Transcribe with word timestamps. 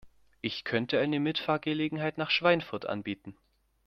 Ich 0.41 0.63
könnte 0.63 0.99
eine 0.99 1.19
Mitfahrgelegenheit 1.19 2.17
nach 2.17 2.31
Schweinfurt 2.31 2.87
anbieten 2.87 3.37